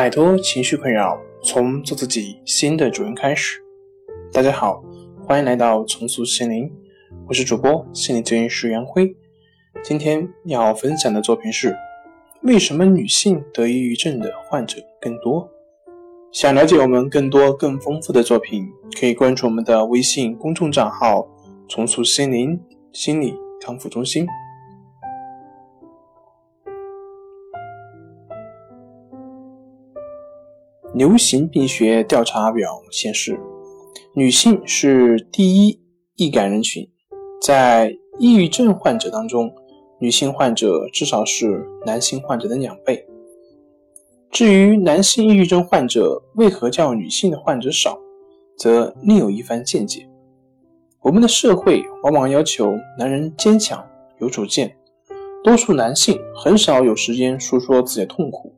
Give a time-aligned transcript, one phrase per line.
[0.00, 3.62] 摆脱情绪困扰，从做自己新的主人开始。
[4.32, 4.82] 大家好，
[5.26, 6.72] 欢迎来到重塑心灵，
[7.28, 9.14] 我是主播心理咨询师杨辉。
[9.84, 11.76] 今天要分享的作品是：
[12.40, 15.46] 为什么女性得抑郁症的患者更多？
[16.32, 18.66] 想了解我们更多更丰富的作品，
[18.98, 21.28] 可以关注我们的微信公众账号
[21.68, 22.58] “重塑心灵
[22.90, 24.26] 心理康复中心”。
[30.92, 33.38] 流行病学调查表显示，
[34.12, 35.80] 女性是第一
[36.16, 36.88] 易感人群。
[37.40, 39.52] 在抑郁症患者当中，
[40.00, 43.06] 女性患者至少是男性患者的两倍。
[44.32, 47.96] 至于男性抑郁症患者为何较女性的患者少，
[48.58, 50.08] 则另有一番见解。
[51.02, 53.82] 我们的社会往往要求男人坚强
[54.18, 54.76] 有主见，
[55.44, 58.52] 多数男性很少有时间诉说自己的痛苦。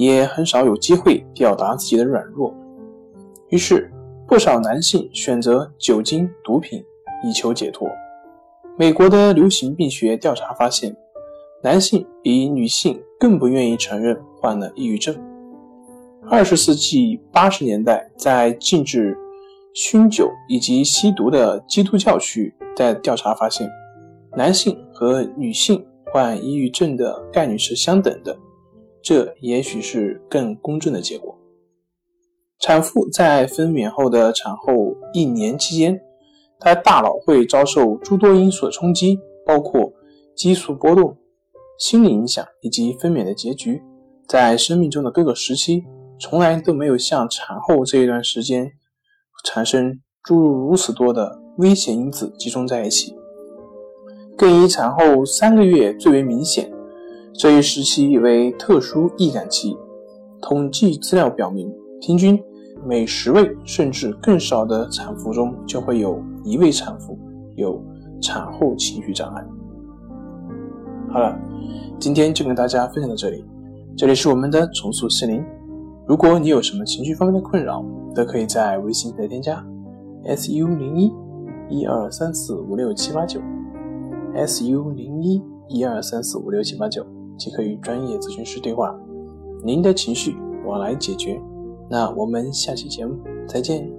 [0.00, 2.54] 也很少有机会表达自己的软弱，
[3.50, 3.92] 于是
[4.26, 6.82] 不少男性选择酒精、毒品
[7.22, 7.86] 以求解脱。
[8.78, 10.96] 美国的流行病学调查发现，
[11.62, 15.14] 男性比女性更不愿意承认患了抑郁症。
[16.30, 19.14] 二十世纪八十年代，在禁止
[19.74, 23.68] 酗酒以及吸毒的基督教区，在调查发现，
[24.34, 28.34] 男性和女性患抑郁症的概率是相等的。
[29.02, 31.36] 这也许是更公正的结果。
[32.58, 35.98] 产妇在分娩后的产后一年期间，
[36.58, 39.92] 她大脑会遭受诸多因素的冲击，包括
[40.36, 41.16] 激素波动、
[41.78, 43.82] 心理影响以及分娩的结局。
[44.28, 45.82] 在生命中的各个时期，
[46.18, 48.70] 从来都没有像产后这一段时间
[49.44, 53.16] 产生诸如如此多的危险因子集中在一起，
[54.36, 56.70] 更以产后三个月最为明显。
[57.40, 59.74] 这一时期为特殊易感期。
[60.42, 62.38] 统计资料表明，平均
[62.84, 67.18] 每十位甚至更少的产妇中就会有一位产妇
[67.56, 67.82] 有
[68.20, 69.42] 产后情绪障碍。
[71.08, 71.34] 好了，
[71.98, 73.42] 今天就跟大家分享到这里。
[73.96, 75.42] 这里是我们的重塑心灵。
[76.06, 77.82] 如果你有什么情绪方面的困扰，
[78.14, 79.66] 都可以在微信来添加
[80.26, 81.10] s u 零一
[81.70, 83.40] 一二三四五六七八九
[84.34, 87.02] s u 零一一二三四五六七八九。
[87.40, 88.94] 即可与专业咨询师对话，
[89.64, 91.40] 您的情绪我来解决。
[91.88, 93.16] 那我们下期节目
[93.48, 93.90] 再见。